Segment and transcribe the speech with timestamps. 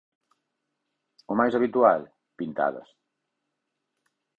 [1.31, 2.01] O máis habitual,
[2.39, 2.89] pintadas.